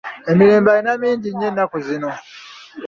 Emirembe 0.31 0.69
alina 0.71 0.93
mingi 1.01 1.27
nnyo 1.31 1.45
ennaku 1.49 1.77
zino. 1.87 2.11